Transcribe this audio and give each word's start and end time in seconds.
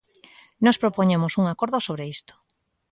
Nós 0.65 0.79
propoñemos 0.83 1.33
un 1.41 1.45
acordo 1.53 1.77
sobre 1.87 2.03
isto. 2.15 2.33